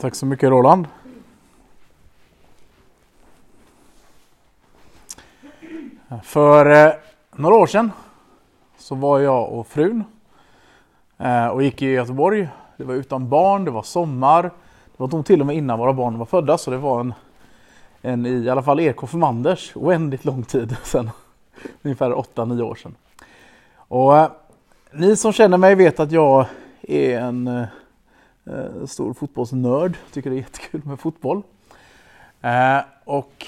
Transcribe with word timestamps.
Tack 0.00 0.14
så 0.14 0.26
mycket 0.26 0.50
Roland. 0.50 0.86
För 6.22 6.86
eh, 6.86 6.92
några 7.36 7.54
år 7.54 7.66
sedan 7.66 7.92
så 8.78 8.94
var 8.94 9.18
jag 9.18 9.52
och 9.52 9.66
frun 9.66 10.04
eh, 11.18 11.46
och 11.46 11.62
gick 11.62 11.82
i 11.82 11.86
Göteborg. 11.86 12.48
Det 12.76 12.84
var 12.84 12.94
utan 12.94 13.28
barn, 13.28 13.64
det 13.64 13.70
var 13.70 13.82
sommar. 13.82 14.42
Det 14.42 14.50
var 14.96 15.08
nog 15.08 15.26
till 15.26 15.40
och 15.40 15.46
med 15.46 15.56
innan 15.56 15.78
våra 15.78 15.92
barn 15.92 16.18
var 16.18 16.26
födda 16.26 16.58
så 16.58 16.70
det 16.70 16.76
var 16.78 17.00
en, 17.00 17.14
en 18.02 18.26
i 18.26 18.48
alla 18.48 18.62
fall 18.62 18.80
er 18.80 18.92
konfirmanders 18.92 19.72
oändligt 19.76 20.24
lång 20.24 20.42
tid 20.42 20.76
sedan. 20.82 21.10
Ungefär 21.82 22.10
8-9 22.10 22.62
år 22.62 22.74
sedan. 22.74 22.94
Och 23.76 24.18
eh, 24.18 24.30
ni 24.92 25.16
som 25.16 25.32
känner 25.32 25.58
mig 25.58 25.74
vet 25.74 26.00
att 26.00 26.12
jag 26.12 26.46
är 26.82 27.20
en 27.20 27.66
stor 28.86 29.14
fotbollsnörd. 29.14 29.96
Tycker 30.12 30.30
det 30.30 30.36
är 30.36 30.40
jättekul 30.40 30.82
med 30.84 31.00
fotboll. 31.00 31.42
Eh, 32.40 32.80
och 33.04 33.46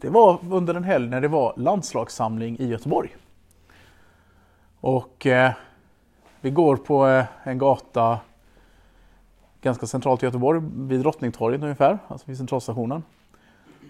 det 0.00 0.08
var 0.08 0.38
under 0.50 0.74
en 0.74 0.84
helg 0.84 1.08
när 1.08 1.20
det 1.20 1.28
var 1.28 1.54
landslagssamling 1.56 2.56
i 2.58 2.66
Göteborg. 2.66 3.16
Och 4.80 5.26
eh, 5.26 5.52
vi 6.40 6.50
går 6.50 6.76
på 6.76 7.06
eh, 7.06 7.24
en 7.42 7.58
gata 7.58 8.20
ganska 9.60 9.86
centralt 9.86 10.22
i 10.22 10.26
Göteborg, 10.26 10.62
vid 10.74 11.00
Drottningtorget 11.00 11.62
ungefär, 11.62 11.98
alltså 12.08 12.26
vid 12.26 12.36
centralstationen. 12.36 13.02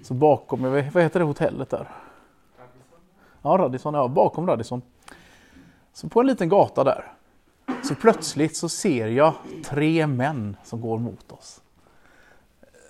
Så 0.02 0.14
bakom, 0.14 0.62
vad 0.62 1.02
heter 1.02 1.18
det 1.18 1.24
hotellet 1.24 1.70
där? 1.70 1.88
Radisson. 2.58 2.98
Ja, 3.42 3.50
Radisson, 3.50 3.94
ja, 3.94 4.08
bakom 4.08 4.46
Radisson. 4.46 4.82
Så 5.92 6.08
på 6.08 6.20
en 6.20 6.26
liten 6.26 6.48
gata 6.48 6.84
där 6.84 7.12
så 7.82 7.94
plötsligt 7.94 8.56
så 8.56 8.68
ser 8.68 9.06
jag 9.06 9.34
tre 9.64 10.06
män 10.06 10.56
som 10.64 10.80
går 10.80 10.98
mot 10.98 11.32
oss. 11.32 11.60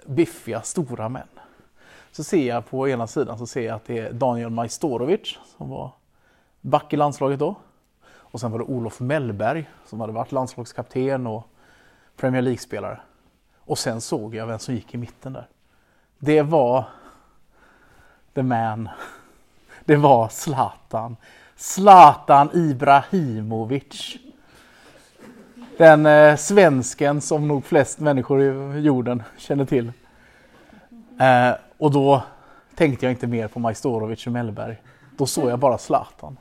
Biffiga, 0.06 0.62
stora 0.62 1.08
män. 1.08 1.28
Så 2.12 2.24
ser 2.24 2.48
jag 2.48 2.66
på 2.66 2.88
ena 2.88 3.06
sidan 3.06 3.38
så 3.38 3.46
ser 3.46 3.66
jag 3.66 3.76
att 3.76 3.84
det 3.84 3.98
är 3.98 4.12
Daniel 4.12 4.50
Majstorovic 4.50 5.38
som 5.56 5.68
var 5.68 5.90
back 6.60 6.92
i 6.92 6.96
landslaget 6.96 7.38
då. 7.38 7.54
Och 8.08 8.40
sen 8.40 8.50
var 8.50 8.58
det 8.58 8.64
Olof 8.64 9.00
Mellberg 9.00 9.70
som 9.86 10.00
hade 10.00 10.12
varit 10.12 10.32
landslagskapten 10.32 11.26
och 11.26 11.46
Premier 12.16 12.42
League-spelare. 12.42 13.00
Och 13.58 13.78
sen 13.78 14.00
såg 14.00 14.34
jag 14.34 14.46
vem 14.46 14.58
som 14.58 14.74
gick 14.74 14.94
i 14.94 14.96
mitten 14.96 15.32
där. 15.32 15.48
Det 16.18 16.42
var 16.42 16.84
the 18.34 18.42
man. 18.42 18.88
Det 19.84 19.96
var 19.96 20.28
Zlatan. 20.28 21.16
Zlatan 21.56 22.50
Ibrahimovic. 22.54 24.16
Den 25.80 26.06
eh, 26.06 26.36
svensken 26.36 27.20
som 27.20 27.48
nog 27.48 27.64
flest 27.64 28.00
människor 28.00 28.42
i 28.42 28.80
jorden 28.80 29.22
känner 29.36 29.64
till. 29.64 29.92
Eh, 31.20 31.50
och 31.78 31.90
då 31.90 32.22
tänkte 32.74 33.06
jag 33.06 33.12
inte 33.12 33.26
mer 33.26 33.48
på 33.48 33.60
Majstorovic 33.60 34.26
och 34.26 34.32
Mellberg. 34.32 34.76
Då 35.16 35.26
såg 35.26 35.50
jag 35.50 35.58
bara 35.58 35.78
Zlatan. 35.78 36.36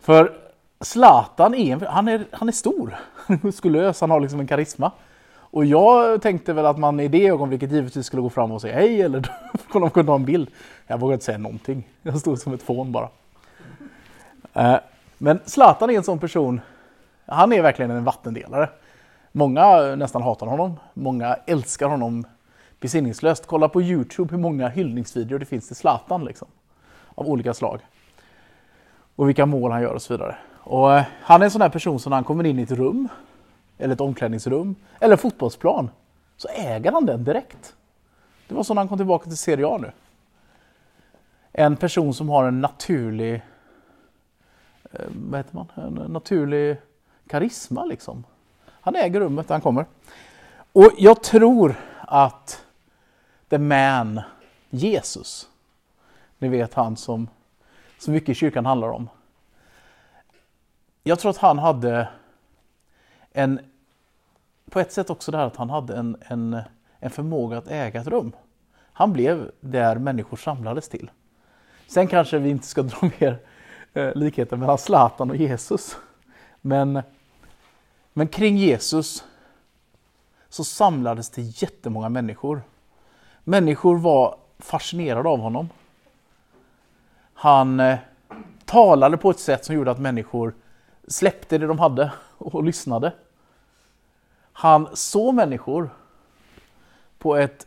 För 0.00 0.32
Zlatan 0.80 1.54
är, 1.54 1.86
han 1.86 2.08
är, 2.08 2.26
han 2.32 2.48
är 2.48 2.52
stor, 2.52 2.96
han 3.14 3.36
är 3.36 3.46
muskulös, 3.46 4.00
han 4.00 4.10
har 4.10 4.20
liksom 4.20 4.40
en 4.40 4.46
karisma. 4.46 4.92
Och 5.34 5.64
jag 5.64 6.22
tänkte 6.22 6.52
väl 6.52 6.66
att 6.66 6.78
man 6.78 7.00
i 7.00 7.08
det 7.08 7.28
ögonblicket 7.28 7.72
givetvis 7.72 8.06
skulle 8.06 8.22
gå 8.22 8.30
fram 8.30 8.52
och 8.52 8.60
säga 8.60 8.74
hej 8.74 9.02
eller 9.02 9.30
kunna 9.70 9.90
kunde 9.90 10.12
ha 10.12 10.16
en 10.16 10.24
bild. 10.24 10.50
Jag 10.86 11.00
vågade 11.00 11.14
inte 11.14 11.24
säga 11.24 11.38
någonting, 11.38 11.88
jag 12.02 12.18
stod 12.18 12.38
som 12.38 12.52
ett 12.52 12.62
fån 12.62 12.92
bara. 12.92 13.08
Eh, 14.54 14.76
men 15.18 15.40
Zlatan 15.44 15.90
är 15.90 15.94
en 15.94 16.04
sån 16.04 16.18
person 16.18 16.60
han 17.28 17.52
är 17.52 17.62
verkligen 17.62 17.90
en 17.90 18.04
vattendelare. 18.04 18.68
Många 19.32 19.80
nästan 19.96 20.22
hatar 20.22 20.46
honom, 20.46 20.76
många 20.94 21.34
älskar 21.46 21.88
honom 21.88 22.24
besinningslöst. 22.80 23.46
Kolla 23.46 23.68
på 23.68 23.82
Youtube 23.82 24.30
hur 24.30 24.38
många 24.38 24.68
hyllningsvideor 24.68 25.38
det 25.38 25.44
finns 25.44 25.66
till 25.66 25.76
Zlatan 25.76 26.24
liksom. 26.24 26.48
Av 27.14 27.28
olika 27.28 27.54
slag. 27.54 27.80
Och 29.16 29.28
vilka 29.28 29.46
mål 29.46 29.70
han 29.70 29.82
gör 29.82 29.94
och 29.94 30.02
så 30.02 30.14
vidare. 30.14 30.36
Och 30.58 30.94
eh, 30.94 31.04
han 31.22 31.40
är 31.40 31.44
en 31.44 31.50
sån 31.50 31.60
här 31.60 31.68
person 31.68 31.98
som 31.98 32.10
när 32.10 32.16
han 32.16 32.24
kommer 32.24 32.46
in 32.46 32.58
i 32.58 32.62
ett 32.62 32.70
rum, 32.70 33.08
eller 33.78 33.94
ett 33.94 34.00
omklädningsrum, 34.00 34.74
eller 35.00 35.12
en 35.12 35.18
fotbollsplan, 35.18 35.90
så 36.36 36.48
äger 36.48 36.92
han 36.92 37.06
den 37.06 37.24
direkt. 37.24 37.76
Det 38.48 38.54
var 38.54 38.62
så 38.62 38.74
när 38.74 38.80
han 38.80 38.88
kom 38.88 38.98
tillbaka 38.98 39.24
till 39.24 39.36
Serie 39.36 39.66
A 39.66 39.78
nu. 39.78 39.92
En 41.52 41.76
person 41.76 42.14
som 42.14 42.28
har 42.28 42.44
en 42.44 42.60
naturlig, 42.60 43.34
eh, 44.92 45.06
vad 45.30 45.40
heter 45.40 45.54
man, 45.54 45.66
en 45.74 46.12
naturlig 46.12 46.76
karisma 47.28 47.84
liksom. 47.84 48.24
Han 48.66 48.96
äger 48.96 49.20
rummet 49.20 49.48
han 49.48 49.60
kommer. 49.60 49.86
Och 50.72 50.90
jag 50.98 51.22
tror 51.22 51.74
att 52.00 52.64
the 53.48 53.58
man, 53.58 54.20
Jesus, 54.70 55.48
ni 56.38 56.48
vet 56.48 56.74
han 56.74 56.96
som 56.96 57.28
så 57.98 58.10
mycket 58.10 58.28
i 58.28 58.34
kyrkan 58.34 58.66
handlar 58.66 58.88
om. 58.88 59.08
Jag 61.02 61.18
tror 61.18 61.30
att 61.30 61.36
han 61.36 61.58
hade 61.58 62.08
en, 63.32 63.60
på 64.70 64.80
ett 64.80 64.92
sätt 64.92 65.10
också 65.10 65.30
det 65.30 65.38
här 65.38 65.46
att 65.46 65.56
han 65.56 65.70
hade 65.70 65.96
en, 65.96 66.16
en, 66.20 66.60
en 66.98 67.10
förmåga 67.10 67.58
att 67.58 67.68
äga 67.68 68.00
ett 68.00 68.06
rum. 68.06 68.32
Han 68.92 69.12
blev 69.12 69.50
där 69.60 69.96
människor 69.96 70.36
samlades 70.36 70.88
till. 70.88 71.10
Sen 71.86 72.06
kanske 72.06 72.38
vi 72.38 72.50
inte 72.50 72.66
ska 72.66 72.82
dra 72.82 73.10
mer 73.20 73.38
eh, 73.94 74.14
likheter 74.14 74.56
mellan 74.56 74.78
Zlatan 74.78 75.30
och 75.30 75.36
Jesus. 75.36 75.96
Men 76.60 77.02
men 78.18 78.28
kring 78.28 78.56
Jesus 78.56 79.24
så 80.48 80.64
samlades 80.64 81.30
det 81.30 81.42
jättemånga 81.42 82.08
människor. 82.08 82.62
Människor 83.44 83.98
var 83.98 84.38
fascinerade 84.58 85.28
av 85.28 85.38
honom. 85.38 85.68
Han 87.34 87.80
eh, 87.80 87.98
talade 88.64 89.16
på 89.16 89.30
ett 89.30 89.38
sätt 89.38 89.64
som 89.64 89.74
gjorde 89.74 89.90
att 89.90 89.98
människor 89.98 90.54
släppte 91.08 91.58
det 91.58 91.66
de 91.66 91.78
hade 91.78 92.12
och 92.38 92.64
lyssnade. 92.64 93.12
Han 94.52 94.88
såg 94.94 95.34
människor 95.34 95.90
på 97.18 97.36
ett 97.36 97.66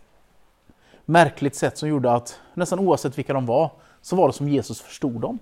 märkligt 1.06 1.56
sätt 1.56 1.78
som 1.78 1.90
gjorde 1.90 2.14
att 2.14 2.40
nästan 2.54 2.80
oavsett 2.80 3.18
vilka 3.18 3.34
de 3.34 3.46
var 3.46 3.72
så 4.02 4.16
var 4.16 4.28
det 4.28 4.34
som 4.34 4.50
Jesus 4.50 4.82
förstod 4.82 5.22
dem. 5.22 5.40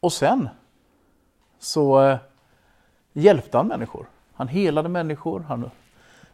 Och 0.00 0.12
sen 0.12 0.48
så 1.58 2.02
eh, 2.02 2.18
hjälpte 3.20 3.56
han 3.56 3.66
människor. 3.66 4.06
Han 4.34 4.48
helade 4.48 4.88
människor, 4.88 5.44
han 5.48 5.70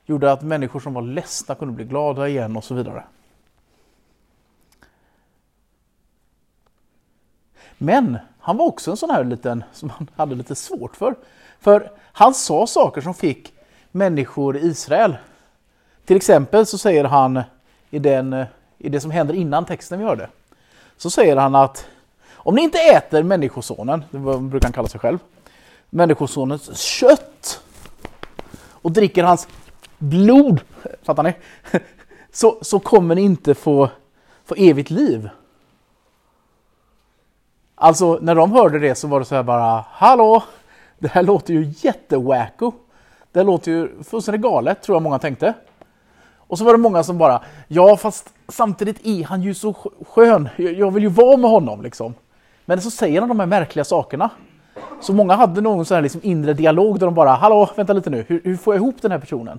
gjorde 0.05 0.33
att 0.33 0.43
människor 0.43 0.81
som 0.81 0.95
var 0.95 1.03
ledsna 1.03 1.55
kunde 1.55 1.75
bli 1.75 1.85
glada 1.85 2.29
igen 2.29 2.57
och 2.57 2.65
så 2.65 2.75
vidare. 2.75 3.05
Men 7.79 8.19
han 8.39 8.57
var 8.57 8.67
också 8.67 8.91
en 8.91 8.97
sån 8.97 9.11
här 9.11 9.25
liten 9.25 9.65
som 9.73 9.91
han 9.91 10.11
hade 10.17 10.35
lite 10.35 10.55
svårt 10.55 10.97
för. 10.97 11.15
För 11.61 11.91
han 12.13 12.35
sa 12.35 12.67
saker 12.67 13.01
som 13.01 13.15
fick 13.15 13.53
människor 13.91 14.57
i 14.57 14.67
Israel. 14.67 15.17
Till 16.05 16.17
exempel 16.17 16.67
så 16.67 16.79
säger 16.79 17.05
han 17.05 17.43
i, 17.91 17.99
den, 17.99 18.45
i 18.79 18.89
det 18.89 19.01
som 19.01 19.11
händer 19.11 19.35
innan 19.35 19.65
texten 19.65 19.99
vi 19.99 20.05
hörde. 20.05 20.29
Så 20.97 21.11
säger 21.11 21.37
han 21.37 21.55
att 21.55 21.87
om 22.33 22.55
ni 22.55 22.63
inte 22.63 22.79
äter 22.79 23.23
människosonen, 23.23 24.05
det 24.11 24.19
brukar 24.19 24.67
han 24.67 24.73
kalla 24.73 24.89
sig 24.89 25.01
själv, 25.01 25.19
Människosonens 25.91 26.79
kött 26.81 27.61
och 28.71 28.93
dricker 28.93 29.25
hans 29.25 29.49
blod, 29.99 30.61
fattar 31.03 31.23
ni? 31.23 31.35
Så, 32.33 32.59
så 32.63 32.79
kommer 32.79 33.15
ni 33.15 33.23
inte 33.23 33.55
få, 33.55 33.91
få 34.45 34.55
evigt 34.55 34.91
liv. 34.91 35.29
Alltså 37.75 38.19
när 38.23 38.35
de 38.35 38.53
hörde 38.53 38.79
det 38.79 38.95
så 38.95 39.09
var 39.09 39.21
det 39.21 39.27
så 39.27 39.35
här 39.35 39.43
bara, 39.43 39.85
hallå, 39.91 40.43
det 40.99 41.09
här 41.09 41.23
låter 41.23 41.55
ju 41.55 41.73
jättewacko. 41.77 42.73
Det 43.33 43.39
här 43.39 43.45
låter 43.45 43.71
ju 43.71 44.03
fullständigt 44.03 44.43
galet, 44.43 44.83
tror 44.83 44.97
jag 44.97 45.03
många 45.03 45.19
tänkte. 45.19 45.55
Och 46.37 46.59
så 46.59 46.65
var 46.65 46.73
det 46.73 46.79
många 46.79 47.03
som 47.03 47.19
bara, 47.19 47.43
ja 47.69 47.97
fast 47.97 48.33
samtidigt 48.49 49.07
är 49.07 49.25
han 49.25 49.43
ju 49.43 49.55
så 49.55 49.75
skön, 50.09 50.49
jag 50.57 50.91
vill 50.91 51.03
ju 51.03 51.09
vara 51.09 51.37
med 51.37 51.51
honom 51.51 51.83
liksom. 51.83 52.15
Men 52.65 52.81
så 52.83 52.91
säger 52.91 53.21
han 53.21 53.29
de 53.29 53.41
här 53.41 53.47
märkliga 53.47 53.85
sakerna. 53.85 54.31
Så 55.01 55.13
många 55.13 55.35
hade 55.35 55.61
någon 55.61 55.85
sån 55.85 55.95
här 55.95 56.03
liksom 56.03 56.21
inre 56.25 56.55
dialog 56.55 56.99
där 56.99 57.07
de 57.07 57.15
bara, 57.15 57.31
hallå, 57.31 57.71
vänta 57.77 57.93
lite 57.93 58.11
nu, 58.11 58.25
hur, 58.29 58.41
hur 58.45 58.57
får 58.57 58.75
jag 58.75 58.83
ihop 58.83 59.03
den 59.03 59.11
här 59.11 59.19
personen? 59.19 59.59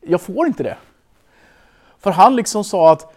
Jag 0.00 0.20
får 0.20 0.46
inte 0.46 0.62
det. 0.62 0.76
För 1.98 2.10
han 2.10 2.36
liksom 2.36 2.64
sa 2.64 2.92
att 2.92 3.14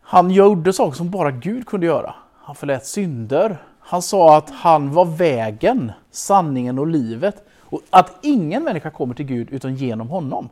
han 0.00 0.30
gjorde 0.30 0.72
saker 0.72 0.96
som 0.96 1.10
bara 1.10 1.30
Gud 1.30 1.66
kunde 1.66 1.86
göra. 1.86 2.14
Han 2.34 2.54
förlät 2.54 2.86
synder. 2.86 3.58
Han 3.78 4.02
sa 4.02 4.36
att 4.36 4.50
han 4.50 4.92
var 4.92 5.04
vägen, 5.04 5.92
sanningen 6.10 6.78
och 6.78 6.86
livet. 6.86 7.44
Och 7.60 7.80
att 7.90 8.18
ingen 8.22 8.64
människa 8.64 8.90
kommer 8.90 9.14
till 9.14 9.26
Gud 9.26 9.48
utan 9.50 9.74
genom 9.74 10.08
honom. 10.08 10.48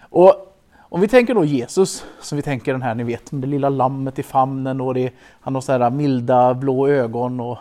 Och 0.00 0.56
om 0.78 1.00
vi 1.00 1.08
tänker 1.08 1.34
då 1.34 1.44
Jesus, 1.44 2.04
som 2.20 2.36
vi 2.36 2.42
tänker 2.42 2.72
den 2.72 2.82
här, 2.82 2.94
ni 2.94 3.04
vet, 3.04 3.32
med 3.32 3.42
det 3.42 3.46
lilla 3.46 3.68
lammet 3.68 4.18
i 4.18 4.22
famnen 4.22 4.80
och 4.80 4.94
det, 4.94 5.12
han 5.40 5.54
har 5.54 5.62
så 5.62 5.72
här 5.72 5.90
milda 5.90 6.54
blå 6.54 6.88
ögon 6.88 7.40
och 7.40 7.58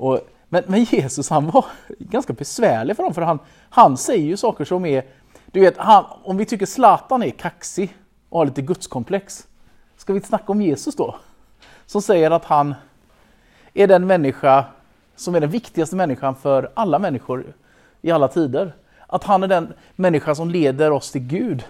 och 0.00 0.20
men, 0.52 0.64
men 0.66 0.84
Jesus 0.84 1.30
han 1.30 1.50
var 1.50 1.64
ganska 1.98 2.32
besvärlig 2.32 2.96
för 2.96 3.02
dem 3.02 3.14
för 3.14 3.22
han, 3.22 3.38
han 3.70 3.96
säger 3.96 4.24
ju 4.24 4.36
saker 4.36 4.64
som 4.64 4.84
är, 4.84 5.04
du 5.46 5.60
vet, 5.60 5.76
han, 5.76 6.04
om 6.22 6.36
vi 6.36 6.44
tycker 6.44 6.66
Zlatan 6.66 7.22
är 7.22 7.30
kaxig 7.30 7.96
och 8.28 8.38
har 8.38 8.46
lite 8.46 8.62
gudskomplex, 8.62 9.46
ska 9.96 10.12
vi 10.12 10.20
snacka 10.20 10.52
om 10.52 10.62
Jesus 10.62 10.96
då? 10.96 11.16
Som 11.86 12.02
säger 12.02 12.30
att 12.30 12.44
han 12.44 12.74
är 13.74 13.86
den 13.86 14.06
människa 14.06 14.64
som 15.16 15.34
är 15.34 15.40
den 15.40 15.50
viktigaste 15.50 15.96
människan 15.96 16.34
för 16.34 16.70
alla 16.74 16.98
människor 16.98 17.54
i 18.02 18.10
alla 18.10 18.28
tider. 18.28 18.74
Att 19.06 19.24
han 19.24 19.42
är 19.42 19.48
den 19.48 19.72
människa 19.96 20.34
som 20.34 20.50
leder 20.50 20.90
oss 20.90 21.12
till 21.12 21.20
Gud. 21.20 21.64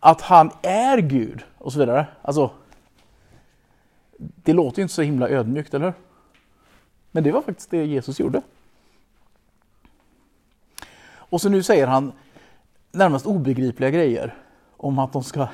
Att 0.00 0.20
han 0.20 0.50
är 0.62 0.98
Gud 0.98 1.44
och 1.58 1.72
så 1.72 1.78
vidare. 1.78 2.06
Alltså, 2.22 2.50
det 4.18 4.52
låter 4.52 4.78
ju 4.78 4.82
inte 4.82 4.94
så 4.94 5.02
himla 5.02 5.28
ödmjukt, 5.28 5.74
eller 5.74 5.84
hur? 5.84 5.94
Men 7.14 7.24
det 7.24 7.32
var 7.32 7.42
faktiskt 7.42 7.70
det 7.70 7.84
Jesus 7.84 8.20
gjorde. 8.20 8.42
Och 11.06 11.40
så 11.40 11.48
nu 11.48 11.62
säger 11.62 11.86
han 11.86 12.12
närmast 12.92 13.26
obegripliga 13.26 13.90
grejer 13.90 14.34
om 14.76 14.98
att 14.98 15.12
de 15.12 15.24
ska 15.24 15.48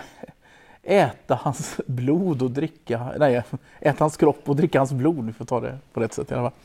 äta 0.82 1.34
hans 1.34 1.80
blod 1.86 2.42
och 2.42 2.50
dricka, 2.50 3.12
nej, 3.18 3.42
äta 3.80 4.04
hans 4.04 4.16
kropp 4.16 4.48
och 4.48 4.56
dricka 4.56 4.80
hans 4.80 4.92
blod. 4.92 5.26
Vi 5.26 5.32
får 5.32 5.44
ta 5.44 5.60
det 5.60 5.78
på 5.92 6.00
rätt 6.00 6.12
sätt 6.12 6.30
i 6.30 6.34
alla 6.34 6.50
fall. 6.50 6.58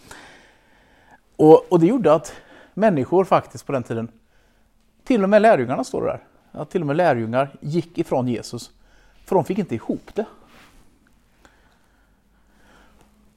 Och, 1.35 1.65
och 1.71 1.79
det 1.79 1.85
gjorde 1.85 2.13
att 2.13 2.33
människor 2.73 3.25
faktiskt 3.25 3.65
på 3.65 3.71
den 3.71 3.83
tiden, 3.83 4.11
till 5.03 5.23
och 5.23 5.29
med 5.29 5.41
lärjungarna 5.41 5.83
står 5.83 6.01
det 6.01 6.07
där, 6.07 6.23
att 6.61 6.69
till 6.69 6.81
och 6.81 6.87
med 6.87 6.95
lärjungar 6.95 7.55
gick 7.59 7.97
ifrån 7.97 8.27
Jesus. 8.27 8.71
För 9.25 9.35
de 9.35 9.45
fick 9.45 9.57
inte 9.57 9.75
ihop 9.75 10.11
det. 10.13 10.25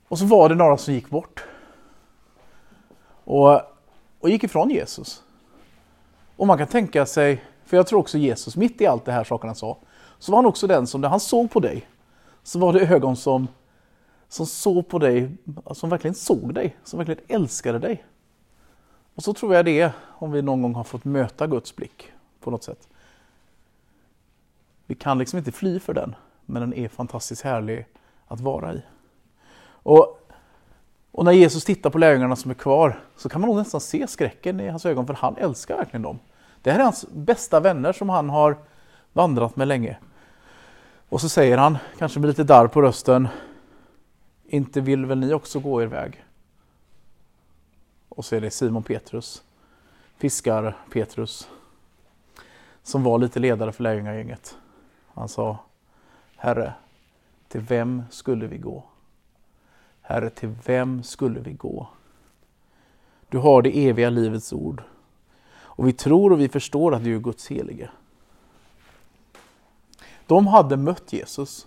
Och 0.08 0.18
så 0.18 0.24
var 0.24 0.48
det 0.48 0.54
några 0.54 0.76
som 0.76 0.94
gick 0.94 1.10
bort. 1.10 1.44
Och, 3.28 3.60
och 4.20 4.30
gick 4.30 4.44
ifrån 4.44 4.70
Jesus. 4.70 5.22
Och 6.36 6.46
man 6.46 6.58
kan 6.58 6.66
tänka 6.66 7.06
sig, 7.06 7.44
för 7.64 7.76
jag 7.76 7.86
tror 7.86 8.00
också 8.00 8.18
Jesus, 8.18 8.56
mitt 8.56 8.80
i 8.80 8.86
allt 8.86 9.04
det 9.04 9.12
här 9.12 9.24
sakerna 9.24 9.54
sa, 9.54 9.78
så 10.18 10.32
var 10.32 10.38
han 10.38 10.46
också 10.46 10.66
den 10.66 10.86
som 10.86 11.00
när 11.00 11.08
han 11.08 11.20
såg 11.20 11.50
på 11.50 11.60
dig, 11.60 11.88
så 12.42 12.58
var 12.58 12.72
det 12.72 12.80
ögon 12.80 13.16
som, 13.16 13.48
som 14.28 14.46
såg 14.46 14.88
på 14.88 14.98
dig, 14.98 15.30
som 15.70 15.90
verkligen 15.90 16.14
såg 16.14 16.54
dig, 16.54 16.76
som 16.84 16.98
verkligen 16.98 17.24
älskade 17.28 17.78
dig. 17.78 18.04
Och 19.14 19.22
så 19.22 19.34
tror 19.34 19.54
jag 19.54 19.64
det 19.64 19.80
är 19.80 19.92
om 20.04 20.32
vi 20.32 20.42
någon 20.42 20.62
gång 20.62 20.74
har 20.74 20.84
fått 20.84 21.04
möta 21.04 21.46
Guds 21.46 21.76
blick 21.76 22.12
på 22.40 22.50
något 22.50 22.64
sätt. 22.64 22.88
Vi 24.86 24.94
kan 24.94 25.18
liksom 25.18 25.38
inte 25.38 25.52
fly 25.52 25.80
för 25.80 25.94
den, 25.94 26.14
men 26.46 26.60
den 26.60 26.74
är 26.74 26.88
fantastiskt 26.88 27.42
härlig 27.42 27.86
att 28.26 28.40
vara 28.40 28.74
i. 28.74 28.82
Och, 29.82 30.17
och 31.18 31.24
när 31.24 31.32
Jesus 31.32 31.64
tittar 31.64 31.90
på 31.90 31.98
lärjungarna 31.98 32.36
som 32.36 32.50
är 32.50 32.54
kvar 32.54 33.00
så 33.16 33.28
kan 33.28 33.40
man 33.40 33.48
nog 33.48 33.56
nästan 33.58 33.80
se 33.80 34.06
skräcken 34.06 34.60
i 34.60 34.68
hans 34.68 34.86
ögon 34.86 35.06
för 35.06 35.14
han 35.14 35.36
älskar 35.36 35.76
verkligen 35.76 36.02
dem. 36.02 36.18
Det 36.62 36.70
här 36.70 36.78
är 36.78 36.84
hans 36.84 37.06
bästa 37.12 37.60
vänner 37.60 37.92
som 37.92 38.08
han 38.08 38.30
har 38.30 38.56
vandrat 39.12 39.56
med 39.56 39.68
länge. 39.68 39.98
Och 41.08 41.20
så 41.20 41.28
säger 41.28 41.58
han, 41.58 41.78
kanske 41.98 42.20
med 42.20 42.28
lite 42.28 42.44
darr 42.44 42.66
på 42.66 42.82
rösten, 42.82 43.28
inte 44.46 44.80
vill 44.80 45.06
väl 45.06 45.18
ni 45.18 45.34
också 45.34 45.60
gå 45.60 45.82
er 45.82 45.86
väg? 45.86 46.24
Och 48.08 48.24
så 48.24 48.36
är 48.36 48.40
det 48.40 48.50
Simon 48.50 48.82
Petrus, 48.82 49.42
fiskar 50.18 50.76
Petrus, 50.92 51.48
som 52.82 53.02
var 53.02 53.18
lite 53.18 53.40
ledare 53.40 53.72
för 53.72 53.82
lärjungagänget. 53.82 54.56
Han 55.14 55.28
sa, 55.28 55.58
Herre, 56.36 56.72
till 57.48 57.60
vem 57.60 58.02
skulle 58.10 58.46
vi 58.46 58.58
gå? 58.58 58.87
Herre, 60.08 60.30
till 60.30 60.54
vem 60.66 61.02
skulle 61.02 61.40
vi 61.40 61.52
gå? 61.52 61.88
Du 63.28 63.38
har 63.38 63.62
det 63.62 63.88
eviga 63.88 64.10
livets 64.10 64.52
ord. 64.52 64.82
Och 65.50 65.88
vi 65.88 65.92
tror 65.92 66.32
och 66.32 66.40
vi 66.40 66.48
förstår 66.48 66.94
att 66.94 67.04
du 67.04 67.14
är 67.14 67.18
Guds 67.18 67.48
helige. 67.48 67.90
De 70.26 70.46
hade 70.46 70.76
mött 70.76 71.12
Jesus. 71.12 71.66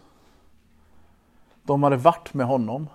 De 1.64 1.84
hade 1.84 1.98
varit 1.98 2.34
med 2.34 2.46
honom. 2.46 2.88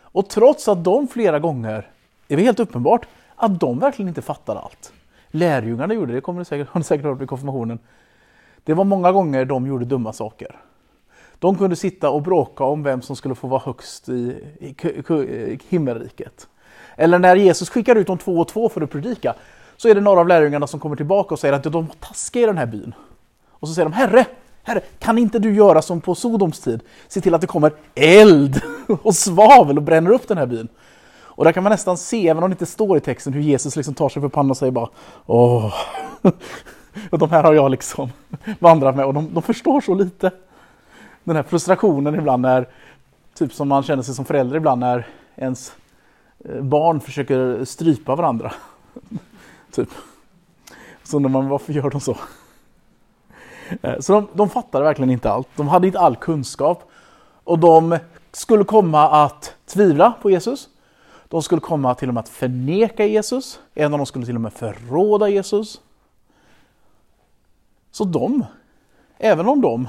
Och 0.00 0.28
trots 0.28 0.68
att 0.68 0.84
de 0.84 1.08
flera 1.08 1.38
gånger, 1.38 1.90
det 2.26 2.36
var 2.36 2.42
helt 2.42 2.60
uppenbart, 2.60 3.06
att 3.36 3.60
de 3.60 3.78
verkligen 3.78 4.08
inte 4.08 4.22
fattade 4.22 4.60
allt. 4.60 4.92
Lärjungarna 5.28 5.94
gjorde 5.94 6.12
det, 6.12 6.20
kommer 6.20 6.38
du 6.38 6.44
säkert, 6.44 6.68
har 6.70 6.80
ni 6.80 6.84
säkert 6.84 7.04
hört 7.04 7.22
i 7.22 7.26
konfirmationen. 7.26 7.78
Det 8.64 8.74
var 8.74 8.84
många 8.84 9.12
gånger 9.12 9.44
de 9.44 9.66
gjorde 9.66 9.84
dumma 9.84 10.12
saker. 10.12 10.60
De 11.40 11.58
kunde 11.58 11.76
sitta 11.76 12.10
och 12.10 12.22
bråka 12.22 12.64
om 12.64 12.82
vem 12.82 13.02
som 13.02 13.16
skulle 13.16 13.34
få 13.34 13.46
vara 13.46 13.62
högst 13.64 14.08
i, 14.08 14.44
i, 14.60 14.66
i 14.68 15.58
himmelriket. 15.68 16.48
Eller 16.96 17.18
när 17.18 17.36
Jesus 17.36 17.70
skickar 17.70 17.96
ut 17.96 18.06
dem 18.06 18.18
två 18.18 18.38
och 18.38 18.48
två 18.48 18.68
för 18.68 18.80
att 18.80 18.90
predika, 18.90 19.34
så 19.76 19.88
är 19.88 19.94
det 19.94 20.00
några 20.00 20.20
av 20.20 20.28
lärjungarna 20.28 20.66
som 20.66 20.80
kommer 20.80 20.96
tillbaka 20.96 21.34
och 21.34 21.38
säger 21.38 21.54
att 21.54 21.62
de 21.62 21.72
var 21.72 21.94
taskiga 22.00 22.42
i 22.42 22.46
den 22.46 22.58
här 22.58 22.66
byn. 22.66 22.94
Och 23.50 23.68
så 23.68 23.74
säger 23.74 23.88
de, 23.88 23.92
Herre, 23.92 24.26
Herre, 24.62 24.80
kan 24.98 25.18
inte 25.18 25.38
du 25.38 25.54
göra 25.54 25.82
som 25.82 26.00
på 26.00 26.14
Sodoms 26.14 26.60
tid? 26.60 26.80
Se 27.08 27.20
till 27.20 27.34
att 27.34 27.40
det 27.40 27.46
kommer 27.46 27.72
eld 27.94 28.60
och 29.02 29.14
svavel 29.14 29.76
och 29.76 29.82
bränner 29.82 30.10
upp 30.10 30.28
den 30.28 30.38
här 30.38 30.46
byn. 30.46 30.68
Och 31.40 31.44
där 31.44 31.52
kan 31.52 31.62
man 31.62 31.70
nästan 31.70 31.96
se, 31.96 32.28
även 32.28 32.42
om 32.42 32.50
det 32.50 32.54
inte 32.54 32.66
står 32.66 32.96
i 32.96 33.00
texten, 33.00 33.32
hur 33.32 33.40
Jesus 33.40 33.76
liksom 33.76 33.94
tar 33.94 34.08
sig 34.08 34.22
för 34.22 34.28
pannan 34.28 34.50
och 34.50 34.56
säger 34.56 34.72
bara 34.72 34.88
Åh, 35.26 35.74
och 37.10 37.18
de 37.18 37.30
här 37.30 37.42
har 37.42 37.54
jag 37.54 37.70
liksom 37.70 38.12
vandrat 38.58 38.96
med 38.96 39.04
och 39.04 39.14
de, 39.14 39.34
de 39.34 39.42
förstår 39.42 39.80
så 39.80 39.94
lite. 39.94 40.30
Den 41.24 41.36
här 41.36 41.42
frustrationen 41.42 42.14
ibland 42.14 42.42
när, 42.42 42.68
typ 43.34 43.52
som 43.52 43.68
man 43.68 43.82
känner 43.82 44.02
sig 44.02 44.14
som 44.14 44.24
förälder 44.24 44.56
ibland 44.56 44.80
när 44.80 45.06
ens 45.36 45.72
eh, 46.44 46.62
barn 46.62 47.00
försöker 47.00 47.64
strypa 47.64 48.16
varandra. 48.16 48.52
typ. 49.72 49.88
Så 51.02 51.16
undrar 51.16 51.30
man, 51.30 51.48
varför 51.48 51.72
gör 51.72 51.90
de 51.90 52.00
så? 52.00 52.16
Eh, 53.82 54.00
så 54.00 54.12
de, 54.12 54.28
de 54.32 54.48
fattade 54.48 54.84
verkligen 54.84 55.10
inte 55.10 55.30
allt. 55.30 55.48
De 55.56 55.68
hade 55.68 55.86
inte 55.86 56.00
all 56.00 56.16
kunskap. 56.16 56.90
Och 57.44 57.58
de 57.58 57.98
skulle 58.32 58.64
komma 58.64 59.24
att 59.24 59.54
tvivla 59.66 60.12
på 60.22 60.30
Jesus. 60.30 60.68
De 61.28 61.42
skulle 61.42 61.60
komma 61.60 61.94
till 61.94 62.08
och 62.08 62.14
med 62.14 62.20
att 62.20 62.28
förneka 62.28 63.06
Jesus. 63.06 63.60
En 63.74 63.92
av 63.92 63.98
dem 63.98 64.06
skulle 64.06 64.26
till 64.26 64.34
och 64.34 64.40
med 64.40 64.52
förråda 64.52 65.28
Jesus. 65.28 65.80
Så 67.90 68.04
de, 68.04 68.44
även 69.18 69.48
om 69.48 69.60
de 69.60 69.88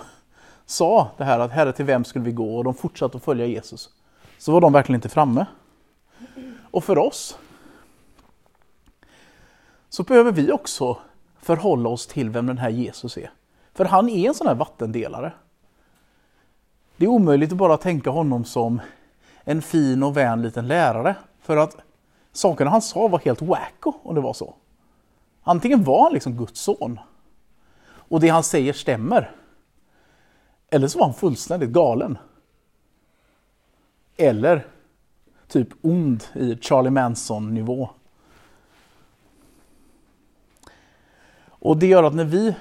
sa 0.65 1.11
det 1.17 1.23
här 1.23 1.39
att 1.39 1.51
Herre 1.51 1.73
till 1.73 1.85
vem 1.85 2.03
skulle 2.03 2.25
vi 2.25 2.31
gå 2.31 2.57
och 2.57 2.63
de 2.63 2.73
fortsatte 2.73 3.17
att 3.17 3.23
följa 3.23 3.45
Jesus. 3.45 3.89
Så 4.37 4.51
var 4.51 4.61
de 4.61 4.73
verkligen 4.73 4.97
inte 4.97 5.09
framme. 5.09 5.45
Och 6.71 6.83
för 6.83 6.97
oss 6.97 7.37
så 9.89 10.03
behöver 10.03 10.31
vi 10.31 10.51
också 10.51 10.97
förhålla 11.39 11.89
oss 11.89 12.07
till 12.07 12.30
vem 12.30 12.45
den 12.45 12.57
här 12.57 12.69
Jesus 12.69 13.18
är. 13.18 13.31
För 13.73 13.85
han 13.85 14.09
är 14.09 14.27
en 14.27 14.33
sån 14.33 14.47
här 14.47 14.56
vattendelare. 14.56 15.33
Det 16.97 17.06
är 17.06 17.09
omöjligt 17.09 17.51
att 17.51 17.57
bara 17.57 17.77
tänka 17.77 18.09
honom 18.09 18.45
som 18.45 18.81
en 19.44 19.61
fin 19.61 20.03
och 20.03 20.18
vän 20.18 20.41
liten 20.41 20.68
lärare. 20.68 21.15
För 21.41 21.57
att 21.57 21.77
sakerna 22.31 22.71
han 22.71 22.81
sa 22.81 23.07
var 23.07 23.19
helt 23.19 23.41
wacko 23.41 23.94
om 24.03 24.15
det 24.15 24.21
var 24.21 24.33
så. 24.33 24.56
Antingen 25.44 25.83
var 25.83 26.03
han 26.03 26.13
liksom 26.13 26.37
Guds 26.37 26.61
son 26.61 26.99
och 27.83 28.19
det 28.19 28.27
han 28.30 28.44
säger 28.44 28.73
stämmer. 28.73 29.35
Eller 30.73 30.87
så 30.87 30.99
var 30.99 31.06
han 31.06 31.16
fullständigt 31.16 31.69
galen. 31.69 32.18
Eller 34.18 34.68
typ 35.47 35.68
ond 35.81 36.23
i 36.33 36.57
Charlie 36.61 36.90
Manson-nivå. 36.90 37.90
Och 41.49 41.78
det 41.78 41.87
gör 41.87 42.04
att 42.04 42.13
när 42.13 42.25
vi 42.25 42.56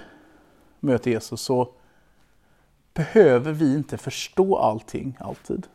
möter 0.81 1.11
Jesus 1.11 1.41
så 1.41 1.69
behöver 2.95 3.53
vi 3.53 3.75
inte 3.75 3.99
förstå 3.99 4.57
allting 4.57 5.17
alltid. 5.21 5.67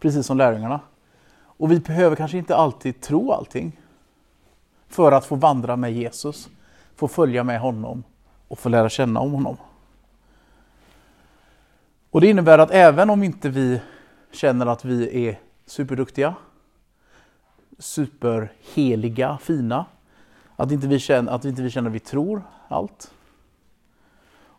Precis 0.00 0.26
som 0.26 0.38
lärjungarna. 0.38 0.80
Och 1.34 1.72
vi 1.72 1.80
behöver 1.80 2.16
kanske 2.16 2.38
inte 2.38 2.56
alltid 2.56 3.00
tro 3.00 3.32
allting. 3.32 3.80
För 4.88 5.12
att 5.12 5.24
få 5.24 5.34
vandra 5.34 5.76
med 5.76 5.92
Jesus, 5.92 6.48
få 6.96 7.08
följa 7.08 7.44
med 7.44 7.60
honom 7.60 8.04
och 8.48 8.58
få 8.58 8.68
lära 8.68 8.88
känna 8.88 9.20
om 9.20 9.32
honom. 9.32 9.56
Och 12.12 12.20
Det 12.20 12.30
innebär 12.30 12.58
att 12.58 12.70
även 12.70 13.10
om 13.10 13.22
inte 13.22 13.48
vi 13.48 13.80
känner 14.32 14.66
att 14.66 14.84
vi 14.84 15.28
är 15.28 15.40
superduktiga, 15.66 16.34
superheliga, 17.78 19.38
fina, 19.38 19.86
att 20.56 20.72
inte 20.72 20.86
vi 20.86 20.98
känner 20.98 21.32
att 21.32 21.44
inte 21.44 21.62
vi 21.62 21.70
känner 21.70 21.90
att 21.90 21.94
vi 21.94 22.00
tror 22.00 22.42
allt, 22.68 23.14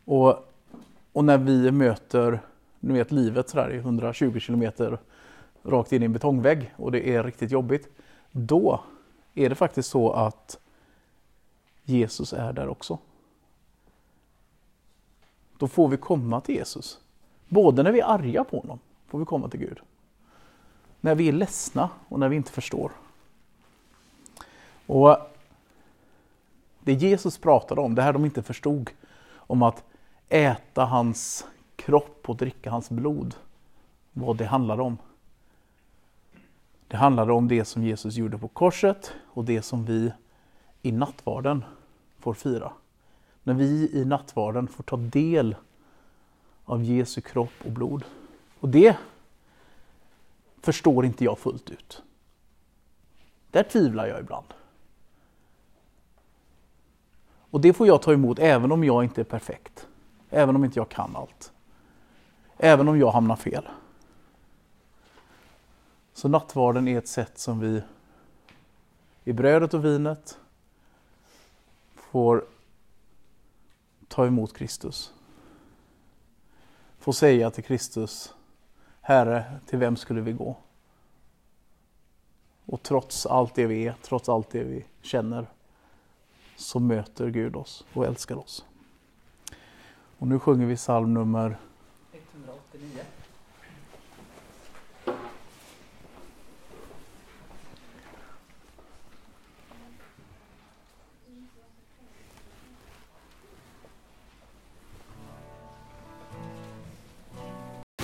och, 0.06 0.54
och 1.12 1.26
när 1.26 1.38
vi 1.38 1.72
möter 1.72 2.40
nu 2.80 2.94
vet, 2.94 3.12
livet 3.12 3.50
sådär 3.50 3.70
i 3.70 3.78
120 3.78 4.40
kilometer 4.40 4.98
rakt 5.64 5.92
in 5.92 6.02
i 6.02 6.06
en 6.06 6.14
betongvägg 6.14 6.74
och 6.78 6.92
det 6.92 7.10
är 7.10 7.24
riktigt 7.24 7.52
jobbigt. 7.52 7.90
Då 8.32 8.84
är 9.34 9.50
det 9.50 9.56
faktiskt 9.56 9.90
så 9.90 10.12
att 10.12 10.60
Jesus 11.84 12.34
är 12.34 12.54
där 12.54 12.68
också. 12.68 12.98
Då 15.58 15.68
får 15.68 15.88
vi 15.88 15.98
komma 15.98 16.42
till 16.42 16.56
Jesus. 16.56 17.03
Både 17.54 17.84
när 17.84 17.92
vi 17.92 18.00
är 18.00 18.06
arga 18.06 18.44
på 18.44 18.60
honom 18.60 18.80
får 19.08 19.20
vi 19.20 19.26
komma 19.26 19.50
till 19.50 19.60
Gud. 19.60 19.80
när 21.02 21.16
vi 21.16 21.28
är 21.28 21.32
ledsna 21.32 21.90
och 22.10 22.20
när 22.20 22.30
vi 22.30 22.36
inte 22.36 22.52
förstår. 22.52 22.92
Och 24.88 25.18
Det 26.80 26.94
Jesus 26.94 27.38
pratade 27.38 27.82
om, 27.82 27.96
det 27.96 28.02
här 28.02 28.14
de 28.14 28.26
inte 28.26 28.44
förstod, 28.44 28.90
om 29.36 29.64
att 29.64 29.84
äta 30.30 30.86
hans 30.86 31.46
kropp 31.76 32.30
och 32.30 32.36
dricka 32.36 32.72
hans 32.72 32.90
blod, 32.90 33.36
vad 34.14 34.38
det 34.38 34.46
handlade 34.46 34.82
om. 34.82 34.98
Det 36.88 36.98
handlade 36.98 37.34
om 37.34 37.48
det 37.48 37.66
som 37.66 37.84
Jesus 37.84 38.16
gjorde 38.16 38.38
på 38.38 38.48
korset 38.48 39.14
och 39.34 39.46
det 39.46 39.62
som 39.62 39.86
vi 39.86 40.12
i 40.82 40.92
nattvarden 40.92 41.66
får 42.20 42.34
fira. 42.34 42.72
När 43.44 43.54
vi 43.54 43.90
i 43.94 44.06
nattvarden 44.06 44.68
får 44.68 44.84
ta 44.84 44.98
del 44.98 45.56
av 46.66 46.84
Jesu 46.84 47.22
kropp 47.22 47.54
och 47.66 47.72
blod. 47.72 48.04
Och 48.60 48.70
det 48.70 48.98
förstår 50.62 51.06
inte 51.06 51.24
jag 51.24 51.40
fullt 51.40 51.70
ut. 51.70 52.02
Där 53.52 53.64
tvivlar 53.64 54.08
jag 54.08 54.20
ibland. 54.20 54.54
Och 57.54 57.62
det 57.62 57.74
får 57.74 57.88
jag 57.88 58.02
ta 58.02 58.14
emot 58.14 58.40
även 58.40 58.72
om 58.72 58.84
jag 58.84 59.04
inte 59.04 59.22
är 59.22 59.26
perfekt. 59.26 59.88
Även 60.30 60.56
om 60.56 60.66
inte 60.66 60.80
jag 60.80 60.90
kan 60.90 61.16
allt. 61.16 61.52
Även 62.58 62.88
om 62.88 63.00
jag 63.00 63.12
hamnar 63.12 63.36
fel. 63.36 63.68
Så 66.14 66.28
nattvarden 66.28 66.88
är 66.88 66.98
ett 66.98 67.08
sätt 67.08 67.40
som 67.40 67.60
vi 67.60 67.82
i 69.24 69.34
brödet 69.34 69.74
och 69.74 69.86
vinet 69.86 70.40
får 71.96 72.46
ta 74.08 74.26
emot 74.26 74.54
Kristus. 74.54 75.14
Får 77.04 77.12
säga 77.12 77.52
till 77.52 77.64
Kristus, 77.64 78.34
Herre, 79.02 79.60
till 79.66 79.80
vem 79.80 79.96
skulle 79.96 80.22
vi 80.22 80.32
gå? 80.32 80.58
Och 82.66 82.84
trots 82.84 83.26
allt 83.26 83.56
det 83.56 83.68
vi 83.68 83.88
är, 83.88 83.96
trots 84.02 84.30
allt 84.30 84.50
det 84.50 84.64
vi 84.64 84.86
känner, 85.02 85.48
så 86.56 86.80
möter 86.80 87.30
Gud 87.30 87.56
oss 87.56 87.86
och 87.94 88.06
älskar 88.06 88.36
oss. 88.36 88.66
Och 90.18 90.28
nu 90.28 90.40
sjunger 90.40 90.66
vi 90.66 90.76
psalm 90.76 91.14
nummer 91.14 91.58
189. 92.12 93.04